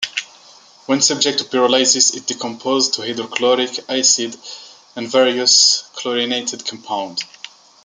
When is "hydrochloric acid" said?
3.03-4.35